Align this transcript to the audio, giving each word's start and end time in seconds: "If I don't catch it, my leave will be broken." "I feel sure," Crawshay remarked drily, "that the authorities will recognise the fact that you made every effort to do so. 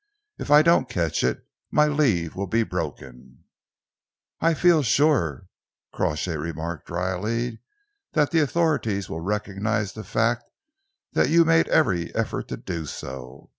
"If 0.39 0.49
I 0.49 0.63
don't 0.63 0.89
catch 0.89 1.23
it, 1.23 1.45
my 1.69 1.85
leave 1.85 2.35
will 2.35 2.47
be 2.47 2.63
broken." 2.63 3.43
"I 4.39 4.55
feel 4.55 4.81
sure," 4.81 5.45
Crawshay 5.93 6.37
remarked 6.37 6.87
drily, 6.87 7.59
"that 8.13 8.31
the 8.31 8.39
authorities 8.41 9.11
will 9.11 9.21
recognise 9.21 9.93
the 9.93 10.03
fact 10.03 10.49
that 11.13 11.29
you 11.29 11.45
made 11.45 11.67
every 11.67 12.11
effort 12.15 12.47
to 12.47 12.57
do 12.57 12.87
so. 12.87 13.49